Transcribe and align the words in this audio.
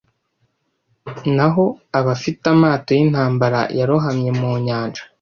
Naho 1.35 1.65
abafite 1.99 2.43
amato 2.53 2.89
y'intambara 2.97 3.59
yarohamye 3.79 4.29
mu 4.39 4.51
nyanja! 4.65 5.01